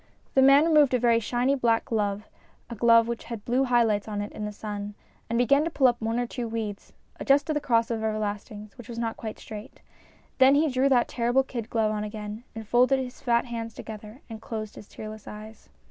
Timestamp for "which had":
3.07-3.45